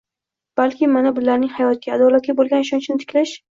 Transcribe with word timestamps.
balki, 0.61 0.89
mana 0.93 1.11
bularning 1.19 1.53
hayotga, 1.59 1.93
adolatga 1.99 2.37
bo‘lgan 2.43 2.67
ishonchini 2.69 3.07
tiklash. 3.07 3.39